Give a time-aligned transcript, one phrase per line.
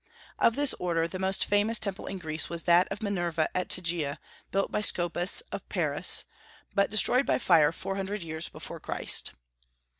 [0.39, 4.17] Of this order the most famous temple in Greece was that of Minerva at Tegea,
[4.49, 6.23] built by Scopas of Paros,
[6.73, 9.33] but destroyed by fire four hundred years before Christ.